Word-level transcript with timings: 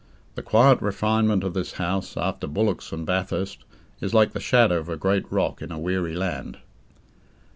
The 0.33 0.41
quiet 0.41 0.81
refinement 0.81 1.43
of 1.43 1.53
this 1.53 1.73
house, 1.73 2.17
after 2.17 2.47
bullocks 2.47 2.91
and 2.91 3.05
Bathurst, 3.05 3.59
is 3.99 4.15
like 4.15 4.31
the 4.33 4.39
shadow 4.39 4.79
of 4.79 4.89
a 4.89 4.97
great 4.97 5.31
rock 5.31 5.61
in 5.61 5.71
a 5.71 5.77
weary 5.77 6.15
land. 6.15 6.57